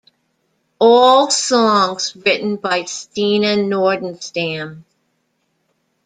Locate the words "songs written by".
1.29-2.85